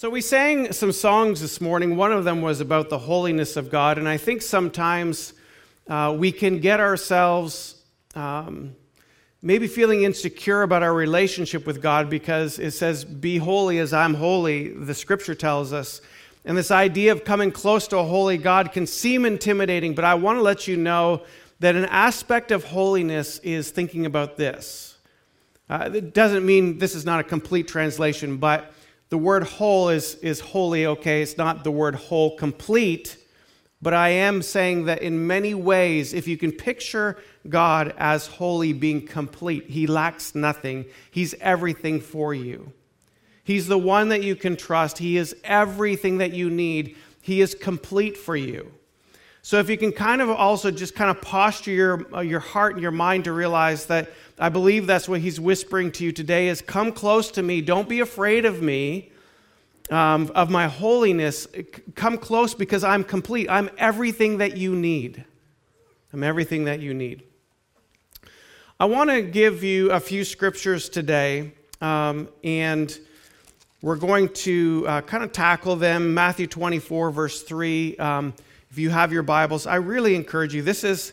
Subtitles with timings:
[0.00, 1.96] So, we sang some songs this morning.
[1.96, 3.98] One of them was about the holiness of God.
[3.98, 5.32] And I think sometimes
[5.88, 7.82] uh, we can get ourselves
[8.14, 8.76] um,
[9.42, 14.14] maybe feeling insecure about our relationship with God because it says, Be holy as I'm
[14.14, 16.00] holy, the scripture tells us.
[16.44, 20.14] And this idea of coming close to a holy God can seem intimidating, but I
[20.14, 21.24] want to let you know
[21.58, 24.96] that an aspect of holiness is thinking about this.
[25.68, 28.72] Uh, it doesn't mean this is not a complete translation, but
[29.10, 31.22] the word whole is, is holy, okay?
[31.22, 33.16] It's not the word whole complete,
[33.80, 37.16] but I am saying that in many ways, if you can picture
[37.48, 42.72] God as holy being complete, He lacks nothing, He's everything for you.
[43.44, 47.54] He's the one that you can trust, He is everything that you need, He is
[47.54, 48.72] complete for you.
[49.48, 52.74] So if you can kind of also just kind of posture your, uh, your heart
[52.74, 56.48] and your mind to realize that I believe that's what he's whispering to you today
[56.48, 57.62] is come close to me.
[57.62, 59.10] Don't be afraid of me,
[59.88, 61.48] um, of my holiness.
[61.94, 63.48] Come close because I'm complete.
[63.48, 65.24] I'm everything that you need.
[66.12, 67.22] I'm everything that you need.
[68.78, 72.98] I want to give you a few scriptures today, um, and
[73.80, 76.12] we're going to uh, kind of tackle them.
[76.12, 77.96] Matthew 24, verse 3.
[77.96, 78.34] Um,
[78.70, 80.62] if you have your Bibles, I really encourage you.
[80.62, 81.12] This is,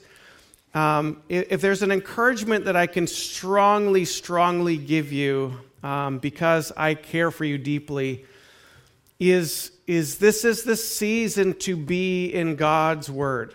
[0.73, 6.95] um, if there's an encouragement that I can strongly, strongly give you um, because I
[6.95, 8.25] care for you deeply,
[9.19, 13.53] is, is this is the season to be in God's Word.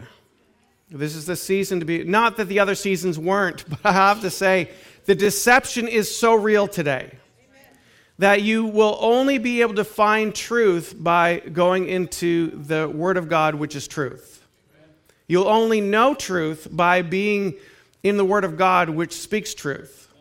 [0.90, 4.22] This is the season to be, not that the other seasons weren't, but I have
[4.22, 4.70] to say,
[5.04, 7.19] the deception is so real today
[8.20, 13.30] that you will only be able to find truth by going into the Word of
[13.30, 14.46] God, which is truth.
[15.26, 17.54] You'll only know truth by being
[18.02, 20.12] in the Word of God, which speaks truth.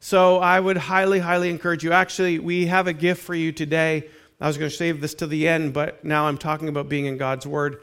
[0.00, 1.92] So I would highly, highly encourage you.
[1.92, 4.08] Actually, we have a gift for you today.
[4.40, 7.06] I was going to save this to the end, but now I'm talking about being
[7.06, 7.82] in God's Word.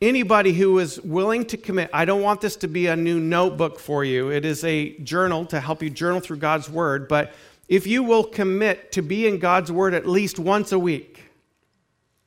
[0.00, 3.78] Anybody who is willing to commit, I don't want this to be a new notebook
[3.78, 4.32] for you.
[4.32, 7.32] It is a journal to help you journal through God's Word, but
[7.72, 11.24] if you will commit to be in God's Word at least once a week,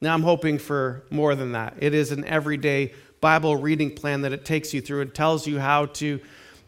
[0.01, 1.75] now I'm hoping for more than that.
[1.77, 5.59] It is an everyday Bible reading plan that it takes you through and tells you
[5.59, 6.19] how to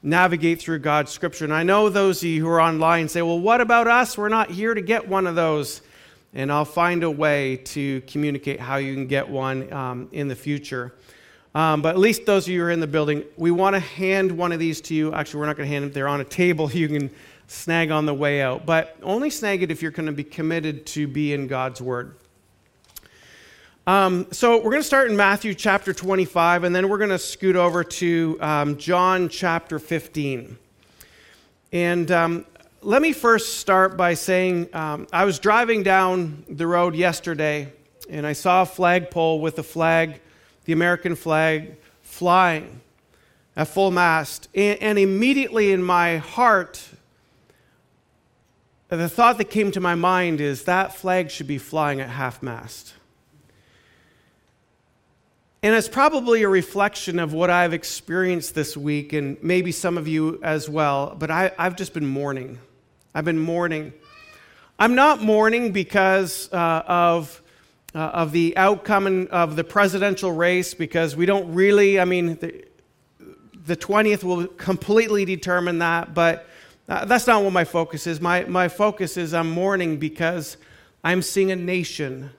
[0.03, 1.43] navigate through God's Scripture.
[1.43, 4.15] And I know those of you who are online say, well, what about us?
[4.15, 5.81] We're not here to get one of those.
[6.35, 10.35] And I'll find a way to communicate how you can get one um, in the
[10.35, 10.94] future.
[11.55, 13.79] Um, but at least those of you who are in the building, we want to
[13.79, 15.15] hand one of these to you.
[15.15, 16.69] Actually, we're not going to hand them, they're on a table.
[16.77, 17.09] You can
[17.47, 18.65] snag on the way out.
[18.65, 22.15] But only snag it if you're going to be committed to be in God's Word.
[23.87, 27.17] Um, so we're going to start in Matthew chapter 25, and then we're going to
[27.17, 30.57] scoot over to um, John chapter 15.
[31.71, 32.45] And um,
[32.81, 37.71] let me first start by saying um, I was driving down the road yesterday,
[38.09, 40.19] and I saw a flagpole with the flag,
[40.65, 42.81] the American flag, flying
[43.55, 44.49] at full mast.
[44.53, 46.89] and immediately in my heart,
[48.89, 52.41] the thought that came to my mind is that flag should be flying at half
[52.41, 52.93] mast.
[55.61, 60.07] And it's probably a reflection of what I've experienced this week, and maybe some of
[60.07, 62.59] you as well, but I, have just been mourning.
[63.13, 63.91] I've been mourning.
[64.79, 67.41] I'm not mourning because uh, of,
[67.93, 72.63] uh, of the outcome of the presidential race, because we don't really, I mean, the,
[73.65, 76.47] the 20th will completely determine that, but
[76.89, 78.21] uh, that's not what my focus is.
[78.21, 80.57] My, my focus is I'm mourning because
[81.03, 82.31] I'm seeing a nation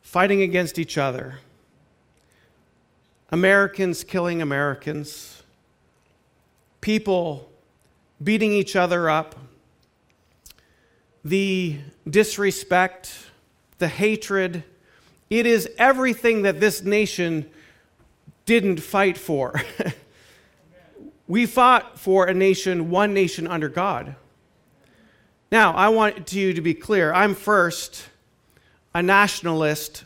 [0.00, 1.38] fighting against each other.
[3.30, 5.42] Americans killing Americans.
[6.80, 7.48] People
[8.22, 9.36] beating each other up.
[11.24, 11.78] The
[12.08, 13.30] disrespect,
[13.78, 14.64] the hatred.
[15.30, 17.48] It is everything that this nation
[18.44, 19.62] didn't fight for.
[21.32, 24.16] We fought for a nation, one nation under God.
[25.50, 27.10] Now, I want you to be clear.
[27.10, 28.06] I'm first
[28.94, 30.04] a nationalist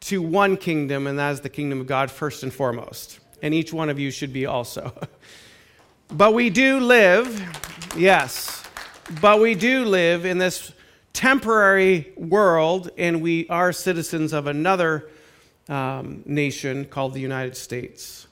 [0.00, 3.20] to one kingdom, and that is the kingdom of God first and foremost.
[3.40, 4.92] And each one of you should be also.
[6.12, 7.42] but we do live,
[7.96, 8.62] yes,
[9.22, 10.74] but we do live in this
[11.14, 15.08] temporary world, and we are citizens of another
[15.70, 18.26] um, nation called the United States.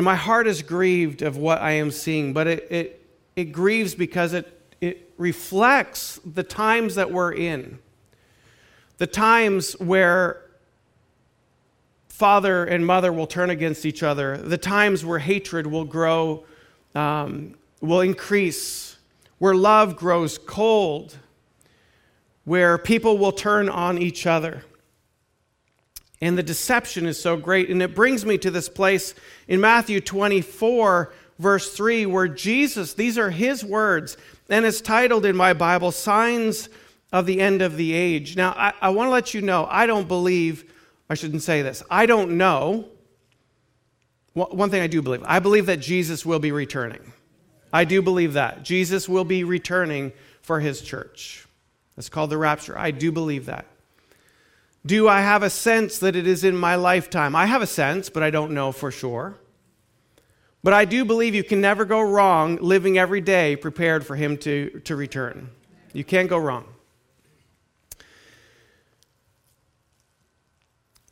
[0.00, 3.06] And my heart is grieved of what I am seeing, but it, it,
[3.36, 7.78] it grieves because it, it reflects the times that we're in.
[8.96, 10.40] The times where
[12.08, 16.46] father and mother will turn against each other, the times where hatred will grow,
[16.94, 18.96] um, will increase,
[19.36, 21.18] where love grows cold,
[22.44, 24.64] where people will turn on each other.
[26.20, 27.70] And the deception is so great.
[27.70, 29.14] And it brings me to this place
[29.48, 34.16] in Matthew 24, verse 3, where Jesus, these are his words,
[34.48, 36.68] and it's titled in my Bible, Signs
[37.12, 38.36] of the End of the Age.
[38.36, 40.70] Now, I, I want to let you know, I don't believe,
[41.08, 42.88] I shouldn't say this, I don't know.
[44.34, 47.12] One thing I do believe, I believe that Jesus will be returning.
[47.72, 48.62] I do believe that.
[48.62, 50.12] Jesus will be returning
[50.42, 51.46] for his church.
[51.96, 52.78] That's called the rapture.
[52.78, 53.66] I do believe that.
[54.84, 57.36] Do I have a sense that it is in my lifetime?
[57.36, 59.38] I have a sense, but I don't know for sure.
[60.62, 64.36] But I do believe you can never go wrong living every day prepared for him
[64.38, 65.50] to, to return.
[65.92, 66.66] You can't go wrong.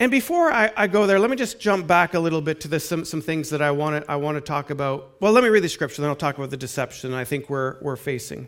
[0.00, 2.81] And before I, I, go there, let me just jump back a little bit to
[2.81, 5.17] some, some things that I want to I want to talk about.
[5.20, 7.79] Well, let me read the scripture, then I'll talk about the deception I think we're,
[7.81, 8.47] we're facing.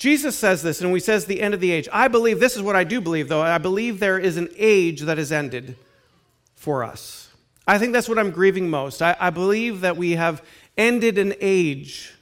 [0.00, 1.86] Jesus says this, and he says the end of the age.
[1.92, 3.42] I believe, this is what I do believe, though.
[3.42, 5.76] I believe there is an age that has ended
[6.54, 7.28] for us.
[7.66, 9.02] I think that's what I'm grieving most.
[9.02, 10.42] I, I believe that we have
[10.78, 12.14] ended an age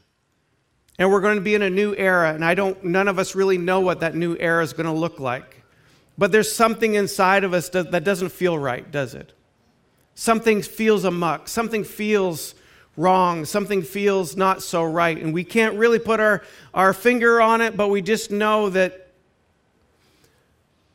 [0.98, 3.36] and we're going to be in a new era, and I don't, none of us
[3.36, 5.62] really know what that new era is going to look like.
[6.18, 9.32] But there's something inside of us that doesn't feel right, does it?
[10.16, 11.46] Something feels amuck.
[11.46, 12.56] Something feels
[12.98, 13.44] wrong.
[13.44, 15.16] Something feels not so right.
[15.16, 16.42] And we can't really put our,
[16.74, 19.08] our finger on it, but we just know that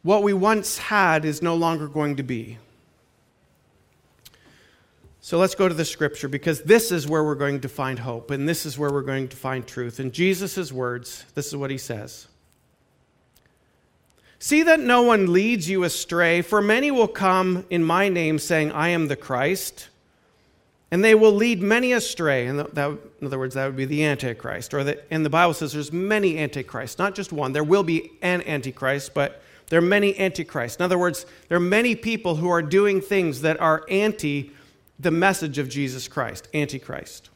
[0.03, 2.57] what we once had is no longer going to be.
[5.21, 8.29] So let's go to the scripture because this is where we're going to find hope
[8.29, 10.01] and this is where we're going to find truth.
[10.01, 12.27] In Jesus' words, this is what he says.
[14.37, 18.73] See that no one leads you astray, for many will come in my name saying,
[18.73, 19.87] I am the Christ,
[20.93, 22.45] and they will lead many astray.
[22.45, 24.75] And that, in other words, that would be the Antichrist.
[24.75, 27.51] Or the, and the Bible says there's many Antichrists, not just one.
[27.51, 30.77] There will be an Antichrist, but there are many Antichrists.
[30.77, 34.51] In other words, there are many people who are doing things that are anti
[34.99, 37.31] the message of Jesus Christ, Antichrist.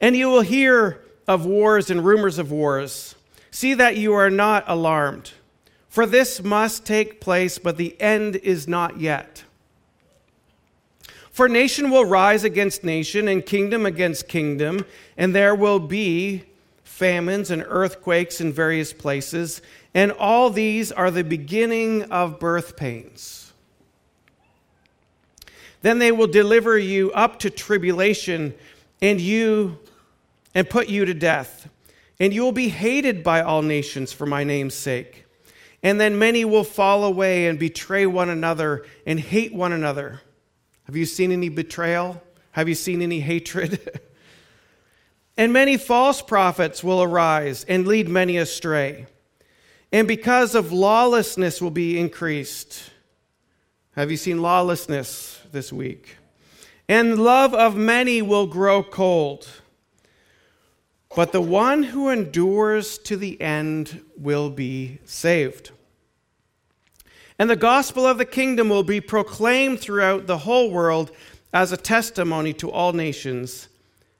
[0.00, 3.14] And you will hear of wars and rumors of wars.
[3.52, 5.34] See that you are not alarmed,
[5.88, 9.44] for this must take place, but the end is not yet.
[11.36, 14.86] For nation will rise against nation, and kingdom against kingdom,
[15.18, 16.44] and there will be
[16.82, 19.60] famines and earthquakes in various places,
[19.92, 23.52] and all these are the beginning of birth pains.
[25.82, 28.54] Then they will deliver you up to tribulation,
[29.02, 29.78] and you
[30.54, 31.68] and put you to death
[32.18, 35.26] and you will be hated by all nations for my name's sake.
[35.82, 40.22] And then many will fall away and betray one another and hate one another.
[40.86, 42.22] Have you seen any betrayal?
[42.52, 44.00] Have you seen any hatred?
[45.36, 49.06] and many false prophets will arise and lead many astray.
[49.92, 52.90] And because of lawlessness will be increased.
[53.96, 56.16] Have you seen lawlessness this week?
[56.88, 59.48] And love of many will grow cold.
[61.16, 65.70] But the one who endures to the end will be saved.
[67.38, 71.10] And the gospel of the kingdom will be proclaimed throughout the whole world
[71.52, 73.68] as a testimony to all nations,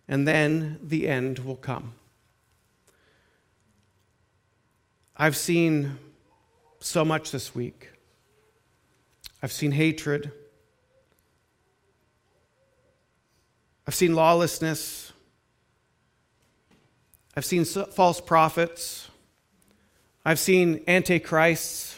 [0.07, 1.95] and then the end will come.
[5.17, 5.99] I've seen
[6.81, 7.91] so much this week.
[9.43, 10.31] I've seen hatred.
[13.87, 15.13] I've seen lawlessness.
[17.37, 19.09] I've seen false prophets.
[20.25, 21.96] I've seen antichrists,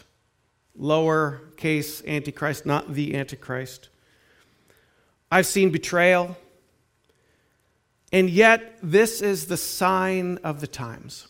[0.78, 3.88] lower case antichrist, not the antichrist.
[5.30, 6.36] I've seen betrayal.
[8.12, 11.28] And yet, this is the sign of the times.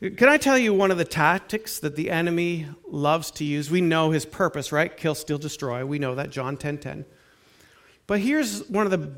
[0.00, 3.70] Can I tell you one of the tactics that the enemy loves to use?
[3.70, 4.96] We know his purpose, right?
[4.96, 5.84] Kill, steal, destroy.
[5.84, 7.04] We know that, John 10 10.
[8.06, 9.12] But here's one of the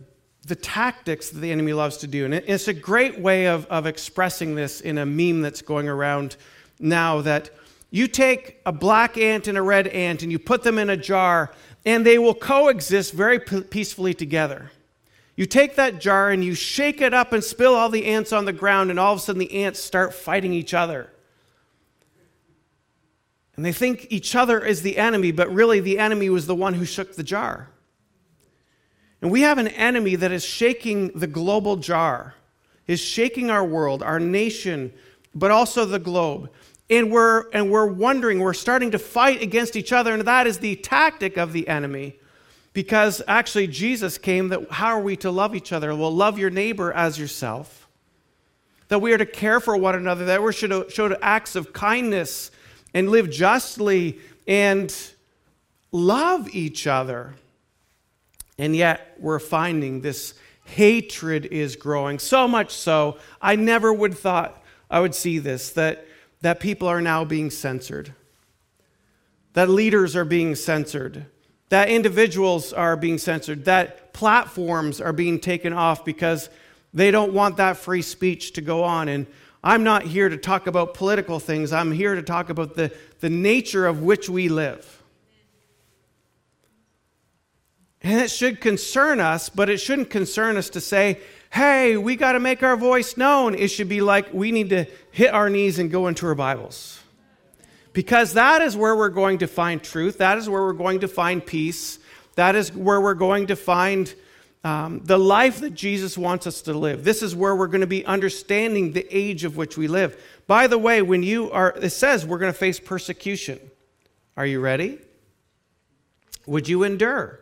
[0.46, 2.24] the tactics that the enemy loves to do.
[2.24, 6.36] And it's a great way of, of expressing this in a meme that's going around
[6.80, 7.50] now that
[7.92, 10.96] you take a black ant and a red ant and you put them in a
[10.96, 11.52] jar
[11.84, 14.70] and they will coexist very peacefully together.
[15.36, 18.44] You take that jar and you shake it up and spill all the ants on
[18.44, 21.10] the ground, and all of a sudden the ants start fighting each other.
[23.56, 26.74] And they think each other is the enemy, but really the enemy was the one
[26.74, 27.70] who shook the jar.
[29.20, 32.34] And we have an enemy that is shaking the global jar,
[32.86, 34.92] is shaking our world, our nation,
[35.34, 36.50] but also the globe.
[36.92, 40.58] And we're, and we're wondering, we're starting to fight against each other, and that is
[40.58, 42.16] the tactic of the enemy.
[42.74, 45.96] Because actually, Jesus came that how are we to love each other?
[45.96, 47.88] Well, love your neighbor as yourself.
[48.88, 52.50] that we are to care for one another, that we should show acts of kindness
[52.92, 54.94] and live justly and
[55.92, 57.34] love each other.
[58.58, 60.34] And yet, we're finding this
[60.64, 66.06] hatred is growing so much so i never would thought i would see this that
[66.42, 68.12] that people are now being censored
[69.54, 71.26] that leaders are being censored
[71.70, 76.50] that individuals are being censored that platforms are being taken off because
[76.94, 79.08] they don't want that free speech to go on.
[79.08, 79.26] And
[79.64, 81.72] i'm not here to talk about political things.
[81.72, 85.02] I'm here to talk about the, the nature of which we live.
[88.02, 91.20] And it should concern us, but it shouldn't concern us to say,
[91.52, 93.54] hey, we got to make our voice known.
[93.54, 96.98] It should be like we need to hit our knees and go into our Bibles.
[97.92, 100.18] Because that is where we're going to find truth.
[100.18, 101.98] That is where we're going to find peace.
[102.36, 104.12] That is where we're going to find
[104.64, 107.04] um, the life that Jesus wants us to live.
[107.04, 110.18] This is where we're going to be understanding the age of which we live.
[110.46, 113.60] By the way, when you are, it says we're going to face persecution.
[114.38, 115.00] Are you ready?
[116.46, 117.40] Would you endure?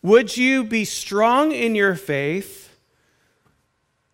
[0.00, 2.67] Would you be strong in your faith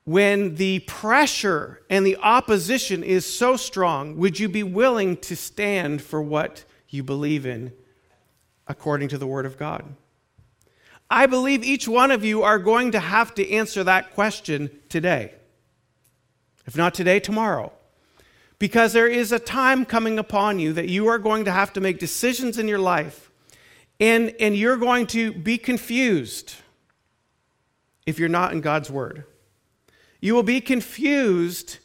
[0.05, 4.17] when the pressure and the opposition is so strong?
[4.19, 7.73] Would you be willing to stand for what you believe in
[8.67, 9.95] according to the Word of God?
[11.11, 15.35] I believe each one of you are going to have to answer that question today.
[16.67, 17.73] If not today, tomorrow.
[18.59, 21.81] Because there is a time coming upon you that you are going to have to
[21.81, 23.31] make decisions in your life
[24.01, 26.57] and, and you're going to be confused
[28.07, 29.25] if you're not in God's Word.
[30.25, 31.81] You will be confused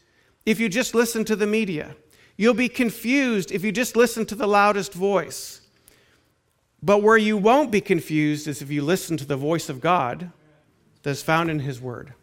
[0.46, 1.94] if you just listen to the media.
[2.38, 5.60] You'll be confused if you just listen to the loudest voice.
[6.82, 10.30] But where you won't be confused is if you listen to the voice of God
[11.02, 12.14] that's found in His Word.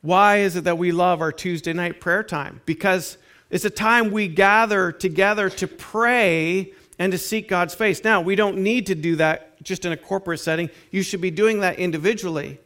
[0.00, 2.62] Why is it that we love our Tuesday night prayer time?
[2.64, 3.18] Because
[3.50, 8.02] it's a time we gather together to pray and to seek God's face.
[8.02, 10.70] Now, we don't need to do that just in a corporate setting.
[10.90, 12.58] You should be doing that individually.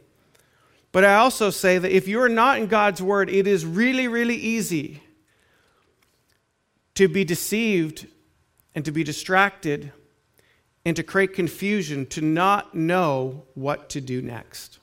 [0.91, 4.35] But I also say that if you're not in God's word, it is really, really
[4.35, 5.03] easy
[6.95, 8.07] to be deceived
[8.73, 9.91] and to be distracted
[10.85, 14.79] and to create confusion, to not know what to do next.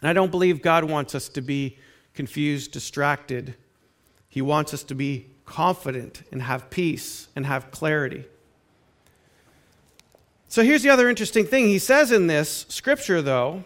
[0.00, 1.78] And I don't believe God wants us to be
[2.12, 3.54] confused, distracted.
[4.28, 8.26] He wants us to be confident and have peace and have clarity.
[10.48, 11.66] So here's the other interesting thing.
[11.66, 13.64] He says in this scripture, though,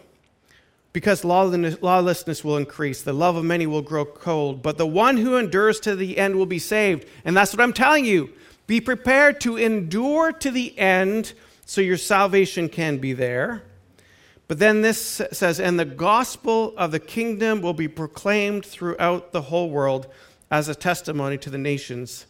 [0.91, 5.37] because lawlessness will increase, the love of many will grow cold, but the one who
[5.37, 7.05] endures to the end will be saved.
[7.23, 8.33] And that's what I'm telling you.
[8.65, 11.33] Be prepared to endure to the end
[11.65, 13.63] so your salvation can be there.
[14.47, 19.43] But then this says, and the gospel of the kingdom will be proclaimed throughout the
[19.43, 20.07] whole world
[20.49, 22.25] as a testimony to the nations.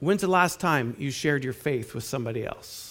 [0.00, 2.87] When's the last time you shared your faith with somebody else?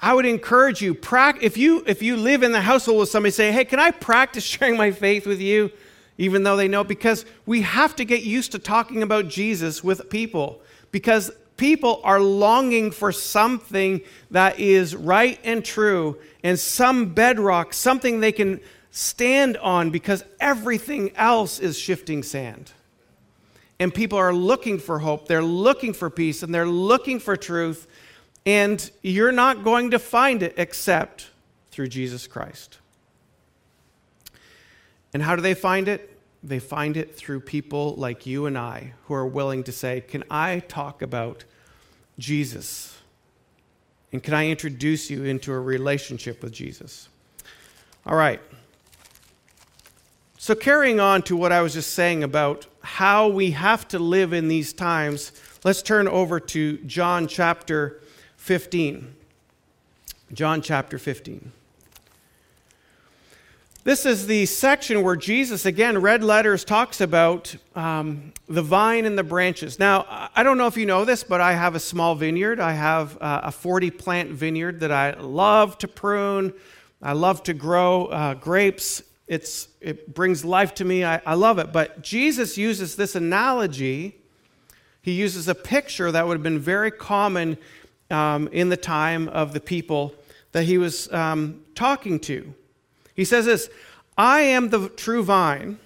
[0.00, 0.96] I would encourage you,
[1.40, 4.44] if you, if you live in the household with somebody, say, hey, can I practice
[4.44, 5.70] sharing my faith with you?
[6.18, 10.08] Even though they know, because we have to get used to talking about Jesus with
[10.08, 10.60] people,
[10.90, 14.00] because people are longing for something
[14.30, 18.60] that is right and true and some bedrock, something they can
[18.90, 22.72] stand on because everything else is shifting sand.
[23.78, 27.86] And people are looking for hope, they're looking for peace, and they're looking for truth.
[28.46, 31.30] And you're not going to find it except
[31.72, 32.78] through Jesus Christ.
[35.12, 36.18] And how do they find it?
[36.44, 40.22] They find it through people like you and I who are willing to say, Can
[40.30, 41.44] I talk about
[42.18, 42.96] Jesus?
[44.12, 47.08] And can I introduce you into a relationship with Jesus?
[48.06, 48.40] All right.
[50.38, 54.32] So, carrying on to what I was just saying about how we have to live
[54.32, 55.32] in these times,
[55.64, 58.00] let's turn over to John chapter
[58.36, 59.14] 15.
[60.32, 61.52] John chapter 15.
[63.84, 69.16] This is the section where Jesus, again, red letters, talks about um, the vine and
[69.16, 69.78] the branches.
[69.78, 72.58] Now, I don't know if you know this, but I have a small vineyard.
[72.58, 76.52] I have uh, a 40 plant vineyard that I love to prune.
[77.00, 81.04] I love to grow uh, grapes it's, it brings life to me.
[81.04, 81.72] I, I love it.
[81.72, 84.16] But Jesus uses this analogy.
[85.02, 87.58] He uses a picture that would have been very common
[88.10, 90.14] um, in the time of the people
[90.52, 92.54] that he was um, talking to.
[93.14, 93.68] He says this
[94.16, 95.78] I am the true vine.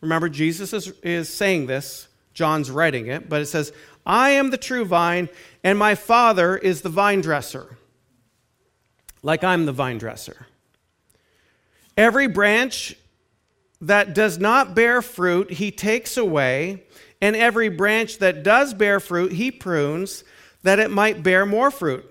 [0.00, 2.08] Remember, Jesus is, is saying this.
[2.34, 3.72] John's writing it, but it says,
[4.04, 5.28] I am the true vine,
[5.62, 7.78] and my Father is the vine dresser.
[9.22, 10.46] like I'm the vine dresser.
[11.96, 12.96] Every branch
[13.80, 16.82] that does not bear fruit, he takes away,
[17.20, 20.24] and every branch that does bear fruit, he prunes,
[20.64, 22.04] that it might bear more fruit.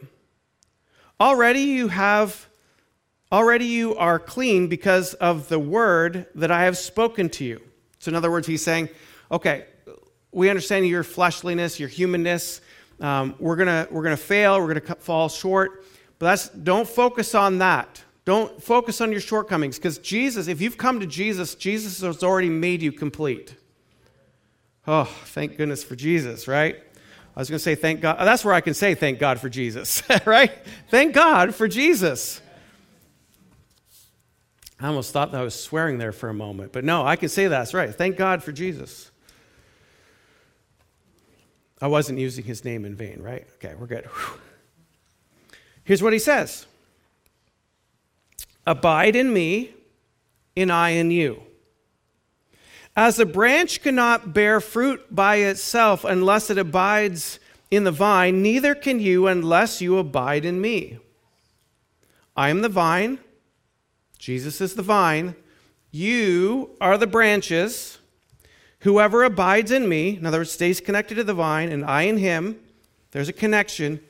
[1.19, 2.48] Already you have
[3.31, 7.62] already you are clean because of the word that I have spoken to you.
[7.98, 8.89] So in other words, he's saying,
[9.31, 9.65] okay,
[10.31, 12.62] we understand your fleshliness, your humanness.
[13.00, 14.60] Um, we're gonna we're gonna fail.
[14.60, 15.83] We're gonna fall short.
[16.19, 18.03] But that's don't focus on that.
[18.24, 22.50] Don't focus on your shortcomings because Jesus, if you've come to Jesus, Jesus has already
[22.50, 23.55] made you complete.
[24.88, 26.77] Oh, thank goodness for Jesus, right?
[27.36, 28.18] I was going to say thank God.
[28.20, 30.52] That's where I can say thank God for Jesus, right?
[30.90, 32.42] Thank God for Jesus.
[34.80, 37.30] I almost thought that I was swearing there for a moment, but no, I can
[37.30, 37.94] say that's right.
[37.94, 39.10] Thank God for Jesus.
[41.82, 43.48] I wasn't using his name in vain, right?
[43.56, 44.06] Okay, we're good.
[44.06, 44.40] Whew.
[45.84, 46.66] Here's what he says
[48.66, 49.72] Abide in me,
[50.56, 51.44] and I in you.
[52.96, 57.40] As a branch cannot bear fruit by itself unless it abides
[57.72, 61.00] in the vine, neither can you unless you abide in me.
[62.36, 63.20] I am the vine,
[64.20, 65.36] Jesus is the vine,
[65.92, 67.98] you are the branches.
[68.80, 72.18] Whoever abides in me, in other words, stays connected to the vine, and I in
[72.18, 72.60] him,
[73.12, 74.02] there's a connection.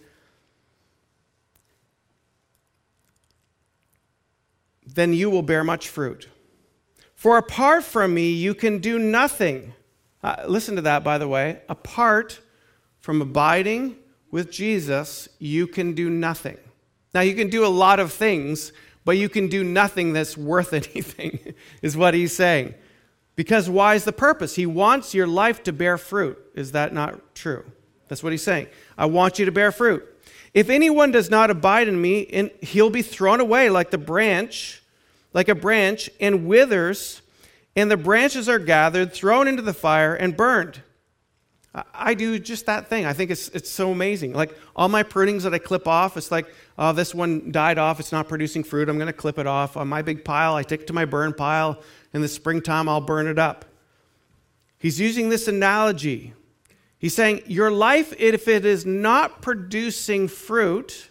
[4.85, 6.27] Then you will bear much fruit.
[7.23, 9.71] For apart from me, you can do nothing.
[10.21, 11.61] Uh, listen to that, by the way.
[11.69, 12.41] Apart
[12.99, 13.95] from abiding
[14.29, 16.57] with Jesus, you can do nothing.
[17.13, 18.73] Now, you can do a lot of things,
[19.05, 22.73] but you can do nothing that's worth anything, is what he's saying.
[23.37, 24.57] Because why is the purpose?
[24.57, 26.37] He wants your life to bear fruit.
[26.55, 27.63] Is that not true?
[28.09, 28.67] That's what he's saying.
[28.97, 30.05] I want you to bear fruit.
[30.53, 34.82] If anyone does not abide in me, he'll be thrown away like the branch,
[35.33, 37.21] like a branch, and withers,
[37.75, 40.81] and the branches are gathered, thrown into the fire, and burned.
[41.91, 43.05] I do just that thing.
[43.05, 44.33] I think it's, it's so amazing.
[44.33, 46.45] Like all my prunings that I clip off, it's like,
[46.77, 47.99] oh, this one died off.
[47.99, 48.89] It's not producing fruit.
[48.89, 49.75] I'm going to clip it off.
[49.75, 51.81] On my big pile, I take it to my burn pile
[52.13, 53.65] in the springtime, I'll burn it up.
[54.77, 56.33] He's using this analogy.
[56.99, 61.09] He's saying, Your life, if it is not producing fruit,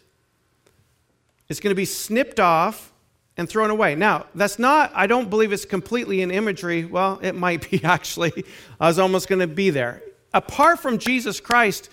[1.49, 2.92] it's going to be snipped off
[3.37, 3.95] and thrown away.
[3.95, 6.85] Now, that's not, I don't believe it's completely an imagery.
[6.85, 8.45] Well, it might be actually.
[8.81, 10.03] I was almost going to be there.
[10.35, 11.90] Apart from Jesus Christ,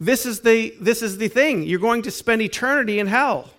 [0.00, 1.62] this is the, this is the thing.
[1.62, 3.50] You're going to spend eternity in hell.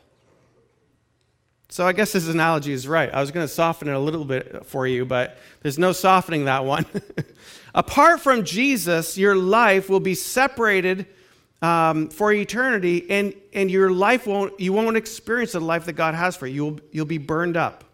[1.70, 3.12] So I guess this analogy is right.
[3.12, 6.46] I was going to soften it a little bit for you, but there's no softening
[6.46, 6.86] that one.
[7.76, 11.08] Apart from Jesus, your life will be separated
[11.64, 16.14] um, for eternity, and, and your life won't, you won't experience the life that God
[16.14, 16.54] has for you.
[16.54, 17.86] You'll, you'll be burned up.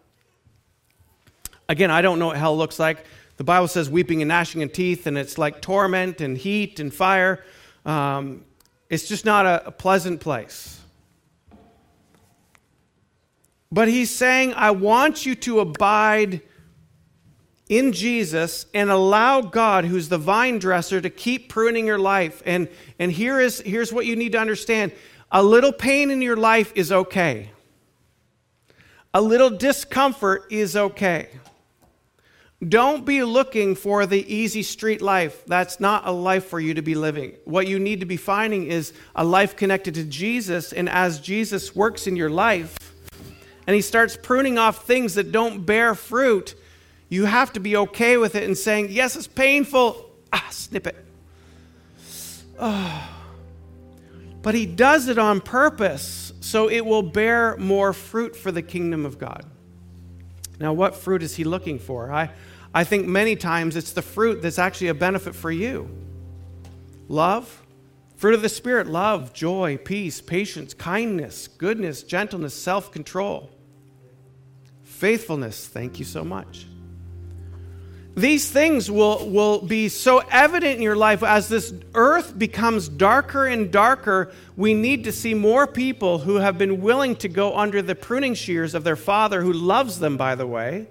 [1.68, 3.06] Again, I don't know what hell looks like.
[3.36, 6.92] The Bible says weeping and gnashing of teeth, and it's like torment and heat and
[6.92, 7.44] fire.
[7.86, 8.44] Um,
[8.88, 10.80] it's just not a, a pleasant place.
[13.70, 16.42] But he's saying, I want you to abide
[17.70, 22.42] in Jesus and allow God, who's the vine dresser, to keep pruning your life.
[22.44, 24.92] And, and here is, here's what you need to understand
[25.32, 27.52] a little pain in your life is okay,
[29.14, 31.28] a little discomfort is okay.
[32.68, 35.46] Don't be looking for the easy street life.
[35.46, 37.32] That's not a life for you to be living.
[37.46, 40.74] What you need to be finding is a life connected to Jesus.
[40.74, 42.76] And as Jesus works in your life,
[43.66, 46.54] and he starts pruning off things that don't bear fruit,
[47.10, 50.10] you have to be okay with it and saying, Yes, it's painful.
[50.32, 51.04] Ah, snip it.
[52.58, 53.16] Oh.
[54.42, 59.04] But he does it on purpose so it will bear more fruit for the kingdom
[59.04, 59.44] of God.
[60.58, 62.12] Now, what fruit is he looking for?
[62.12, 62.30] I,
[62.72, 65.90] I think many times it's the fruit that's actually a benefit for you
[67.08, 67.62] love,
[68.14, 73.50] fruit of the Spirit, love, joy, peace, patience, kindness, goodness, gentleness, self control.
[74.84, 76.66] Faithfulness, thank you so much.
[78.20, 83.46] These things will, will be so evident in your life as this earth becomes darker
[83.46, 84.30] and darker.
[84.56, 88.34] We need to see more people who have been willing to go under the pruning
[88.34, 90.88] shears of their Father, who loves them, by the way,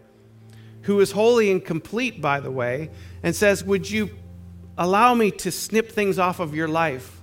[0.83, 2.89] who is holy and complete, by the way,
[3.21, 4.09] and says, Would you
[4.75, 7.21] allow me to snip things off of your life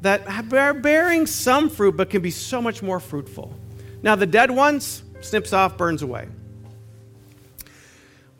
[0.00, 3.54] that are bearing some fruit but can be so much more fruitful?
[4.02, 6.26] Now, the dead ones, snips off, burns away.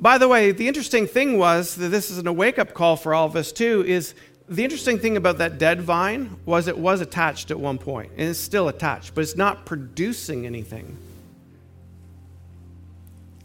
[0.04, 3.14] By the way, the interesting thing was that this is a wake up call for
[3.14, 4.14] all of us too is
[4.50, 8.28] the interesting thing about that dead vine was it was attached at one point, and
[8.28, 10.98] it's still attached, but it's not producing anything.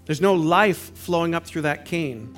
[0.05, 2.37] There's no life flowing up through that cane,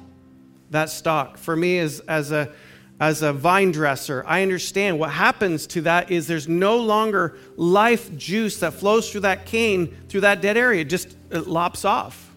[0.69, 1.39] that stalk.
[1.39, 2.51] For me, as, as, a,
[2.99, 8.15] as a vine dresser, I understand what happens to that is there's no longer life
[8.15, 10.81] juice that flows through that cane, through that dead area.
[10.81, 12.30] It just it lops off.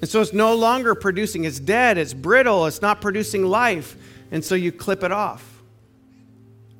[0.00, 1.44] And so it's no longer producing.
[1.44, 3.96] It's dead, it's brittle, it's not producing life.
[4.30, 5.62] And so you clip it off,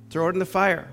[0.09, 0.88] throw it in the fire.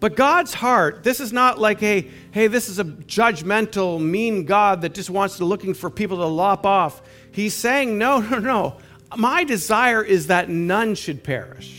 [0.00, 4.82] But God's heart, this is not like a, hey, this is a judgmental, mean God
[4.82, 7.02] that just wants to looking for people to lop off.
[7.32, 8.76] He's saying, no, no, no.
[9.16, 11.77] My desire is that none should perish.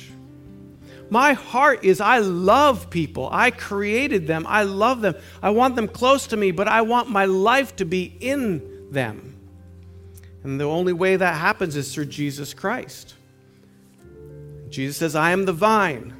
[1.10, 3.30] My heart is I love people.
[3.32, 4.46] I created them.
[4.48, 5.16] I love them.
[5.42, 9.36] I want them close to me, but I want my life to be in them.
[10.44, 13.16] And the only way that happens is through Jesus Christ.
[14.70, 16.14] Jesus says, I am the vine,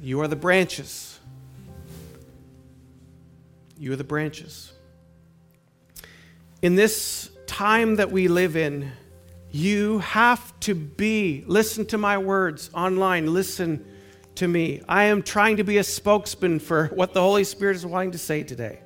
[0.00, 1.18] you are the branches.
[3.80, 4.72] You are the branches.
[6.62, 8.90] In this time that we live in,
[9.50, 13.84] you have to be, listen to my words online, listen
[14.36, 14.82] to me.
[14.88, 18.18] I am trying to be a spokesman for what the Holy Spirit is wanting to
[18.18, 18.80] say today.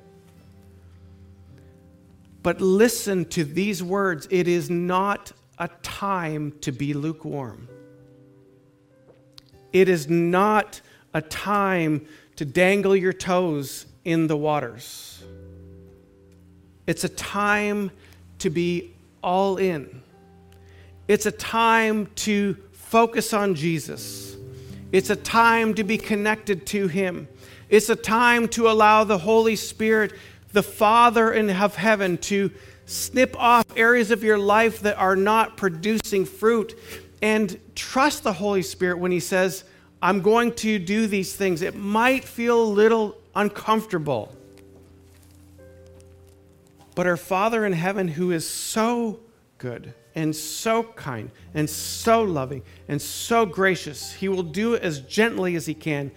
[2.41, 7.69] But listen to these words it is not a time to be lukewarm.
[9.71, 10.81] It is not
[11.13, 15.23] a time to dangle your toes in the waters.
[16.85, 17.91] It's a time
[18.39, 20.02] to be all in.
[21.07, 24.37] It's a time to focus on Jesus.
[24.91, 27.27] It's a time to be connected to Him.
[27.69, 30.13] It's a time to allow the Holy Spirit,
[30.51, 32.51] the Father in heaven, to
[32.85, 36.77] snip off areas of your life that are not producing fruit
[37.21, 39.63] and trust the Holy Spirit when He says,
[40.01, 41.61] I'm going to do these things.
[41.61, 44.35] It might feel a little uncomfortable.
[46.95, 49.19] But our Father in heaven, who is so
[49.57, 54.13] good, and so kind and so loving and so gracious.
[54.13, 56.11] He will do it as gently as He can.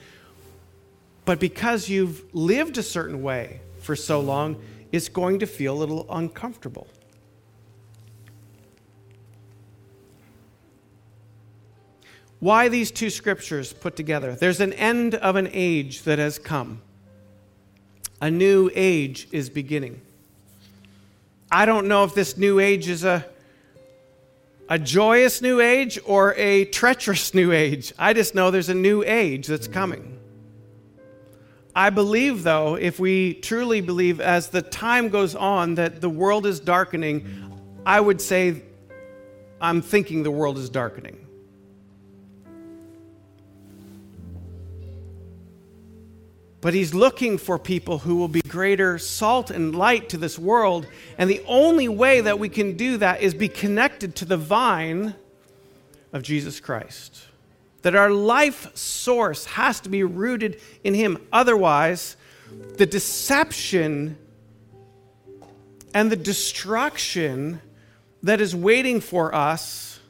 [1.25, 5.79] But because you've lived a certain way for so long, it's going to feel a
[5.79, 6.87] little uncomfortable.
[12.39, 14.35] Why these two scriptures put together?
[14.35, 16.83] There's an end of an age that has come.
[18.21, 20.01] A new age is beginning.
[21.51, 23.27] I don't know if this new age is a
[24.69, 27.93] a joyous new age or a treacherous new age.
[27.99, 30.19] I just know there's a new age that's coming.
[31.75, 36.47] I believe, though, if we truly believe as the time goes on that the world
[36.47, 37.27] is darkening,
[37.85, 38.63] I would say
[39.61, 41.26] I'm thinking the world is darkening.
[46.67, 50.89] But he's looking for people who will be greater salt and light to this world.
[51.17, 55.15] And the only way that we can do that is be connected to the vine
[56.13, 57.29] of Jesus Christ.
[57.83, 61.25] That our life source has to be rooted in him.
[61.33, 62.17] Otherwise,
[62.79, 64.19] the deception
[65.95, 67.61] and the destruction
[68.25, 70.01] that is waiting for us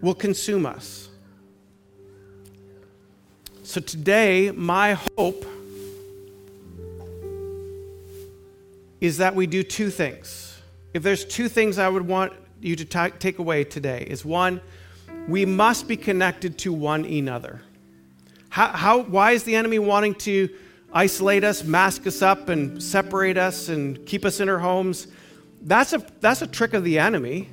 [0.00, 1.10] will consume us.
[3.64, 5.46] So today, my hope
[9.00, 10.60] is that we do two things.
[10.92, 14.60] If there's two things I would want you to ta- take away today, is one,
[15.26, 17.62] we must be connected to one another.
[18.50, 20.50] How, how, why is the enemy wanting to
[20.92, 25.06] isolate us, mask us up, and separate us and keep us in our homes?
[25.62, 27.48] That's a, that's a trick of the enemy.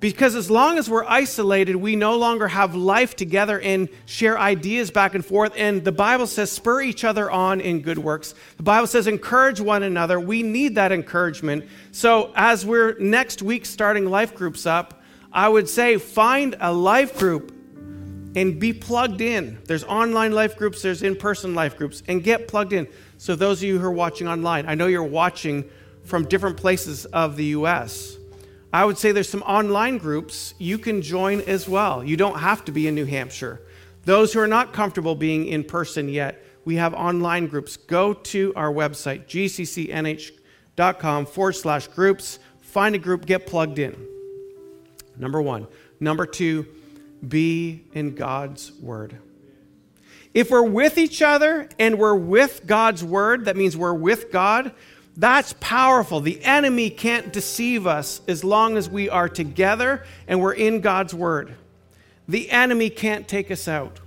[0.00, 4.92] Because as long as we're isolated, we no longer have life together and share ideas
[4.92, 5.52] back and forth.
[5.56, 8.34] And the Bible says, spur each other on in good works.
[8.58, 10.20] The Bible says, encourage one another.
[10.20, 11.64] We need that encouragement.
[11.90, 17.18] So, as we're next week starting life groups up, I would say find a life
[17.18, 17.54] group
[18.36, 19.58] and be plugged in.
[19.64, 22.86] There's online life groups, there's in person life groups, and get plugged in.
[23.16, 25.68] So, those of you who are watching online, I know you're watching
[26.04, 28.17] from different places of the U.S.
[28.72, 32.04] I would say there's some online groups you can join as well.
[32.04, 33.62] You don't have to be in New Hampshire.
[34.04, 37.76] Those who are not comfortable being in person yet, we have online groups.
[37.76, 40.36] Go to our website, gccnh.com
[41.26, 44.06] forward slash groups, find a group, get plugged in.
[45.16, 45.66] Number one.
[46.00, 46.66] Number two,
[47.26, 49.18] be in God's Word.
[50.34, 54.72] If we're with each other and we're with God's Word, that means we're with God,
[55.18, 56.20] That's powerful.
[56.20, 61.12] The enemy can't deceive us as long as we are together and we're in God's
[61.12, 61.54] word.
[62.28, 63.98] The enemy can't take us out.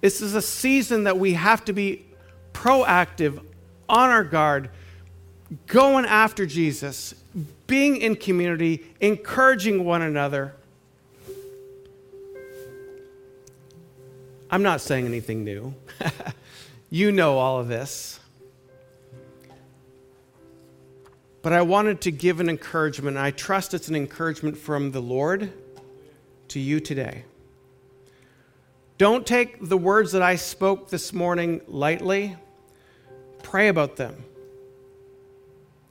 [0.00, 2.06] This is a season that we have to be
[2.54, 3.44] proactive,
[3.90, 4.70] on our guard,
[5.66, 7.14] going after Jesus,
[7.66, 10.54] being in community, encouraging one another.
[14.48, 15.74] I'm not saying anything new.
[16.90, 18.19] you know all of this.
[21.42, 23.16] But I wanted to give an encouragement.
[23.16, 25.52] I trust it's an encouragement from the Lord
[26.48, 27.24] to you today.
[28.98, 32.36] Don't take the words that I spoke this morning lightly.
[33.42, 34.24] Pray about them,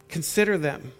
[0.07, 0.91] consider them.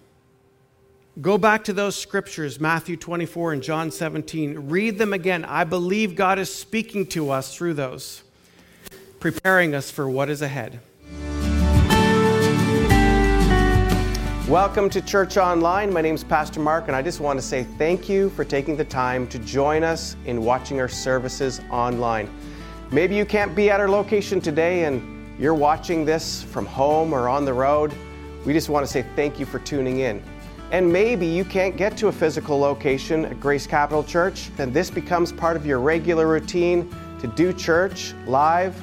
[1.22, 4.70] Go back to those scriptures, Matthew 24 and John 17.
[4.70, 5.44] Read them again.
[5.44, 8.24] I believe God is speaking to us through those,
[9.20, 10.80] preparing us for what is ahead.
[14.50, 15.94] Welcome to Church Online.
[15.94, 18.76] My name is Pastor Mark, and I just want to say thank you for taking
[18.76, 22.28] the time to join us in watching our services online.
[22.90, 27.30] Maybe you can't be at our location today and you're watching this from home or
[27.30, 27.94] on the road.
[28.44, 30.20] We just want to say thank you for tuning in.
[30.72, 34.90] And maybe you can't get to a physical location at Grace Capital Church, then this
[34.90, 38.76] becomes part of your regular routine to do church live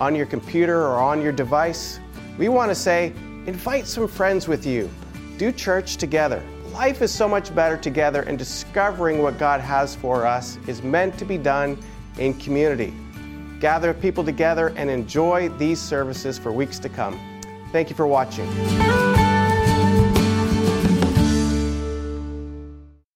[0.00, 1.98] on your computer or on your device.
[2.38, 3.12] We want to say,
[3.46, 4.88] Invite some friends with you.
[5.36, 6.40] Do church together.
[6.72, 11.18] Life is so much better together, and discovering what God has for us is meant
[11.18, 11.76] to be done
[12.18, 12.94] in community.
[13.58, 17.18] Gather people together and enjoy these services for weeks to come.
[17.72, 18.48] Thank you for watching.